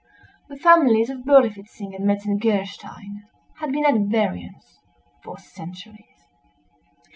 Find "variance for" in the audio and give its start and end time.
4.09-5.37